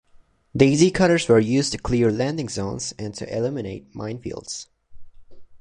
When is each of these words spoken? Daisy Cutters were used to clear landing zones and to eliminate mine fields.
Daisy 0.57 0.89
Cutters 0.89 1.29
were 1.29 1.37
used 1.39 1.73
to 1.73 1.77
clear 1.77 2.11
landing 2.11 2.49
zones 2.49 2.91
and 2.97 3.13
to 3.13 3.31
eliminate 3.37 3.93
mine 3.93 4.17
fields. 4.17 4.67